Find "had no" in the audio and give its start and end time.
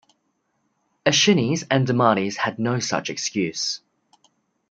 2.37-2.79